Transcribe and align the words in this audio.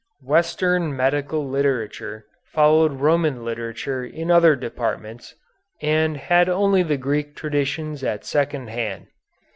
Western 0.23 0.97
medical 0.97 1.47
literature 1.47 2.25
followed 2.47 2.93
Roman 3.01 3.45
literature 3.45 4.03
in 4.03 4.31
other 4.31 4.55
departments, 4.55 5.35
and 5.79 6.17
had 6.17 6.49
only 6.49 6.81
the 6.81 6.97
Greek 6.97 7.35
traditions 7.35 8.03
at 8.03 8.25
second 8.25 8.71
hand. 8.71 9.05